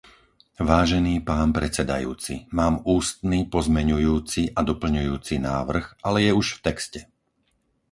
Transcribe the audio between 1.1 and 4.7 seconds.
pán predsedajúci, mám ústny pozmeňujúci a